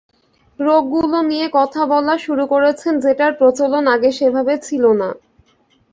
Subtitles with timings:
[0.59, 5.09] রোগগুলো নিয়ে কথা বলা শুরু করেছেন, যেটার প্রচলন আগে সেভাবে ছিল না।